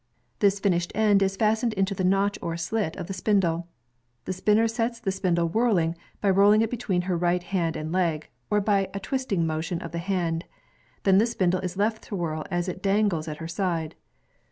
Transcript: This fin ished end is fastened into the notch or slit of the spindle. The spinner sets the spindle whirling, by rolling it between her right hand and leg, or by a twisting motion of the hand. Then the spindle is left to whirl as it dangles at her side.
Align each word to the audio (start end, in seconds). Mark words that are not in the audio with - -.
This 0.39 0.59
fin 0.59 0.73
ished 0.73 0.91
end 0.95 1.21
is 1.21 1.35
fastened 1.37 1.73
into 1.73 1.93
the 1.93 2.03
notch 2.03 2.39
or 2.41 2.57
slit 2.57 2.95
of 2.95 3.05
the 3.05 3.13
spindle. 3.13 3.67
The 4.25 4.33
spinner 4.33 4.67
sets 4.67 4.99
the 4.99 5.11
spindle 5.11 5.47
whirling, 5.49 5.95
by 6.21 6.31
rolling 6.31 6.63
it 6.63 6.71
between 6.71 7.03
her 7.03 7.15
right 7.15 7.43
hand 7.43 7.75
and 7.75 7.91
leg, 7.91 8.27
or 8.49 8.61
by 8.61 8.89
a 8.95 8.99
twisting 8.99 9.45
motion 9.45 9.79
of 9.79 9.91
the 9.91 9.99
hand. 9.99 10.45
Then 11.03 11.19
the 11.19 11.27
spindle 11.27 11.59
is 11.59 11.77
left 11.77 12.01
to 12.05 12.15
whirl 12.15 12.47
as 12.49 12.67
it 12.67 12.81
dangles 12.81 13.27
at 13.27 13.37
her 13.37 13.47
side. 13.47 13.93